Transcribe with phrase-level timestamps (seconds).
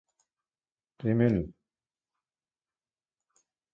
[1.03, 1.53] Die Mlle.